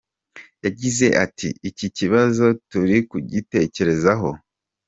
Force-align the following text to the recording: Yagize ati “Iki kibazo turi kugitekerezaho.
Yagize 0.65 1.07
ati 1.25 1.47
“Iki 1.69 1.87
kibazo 1.97 2.45
turi 2.69 2.97
kugitekerezaho. 3.09 4.29